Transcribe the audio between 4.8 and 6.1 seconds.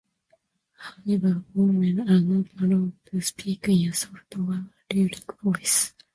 alluring voice.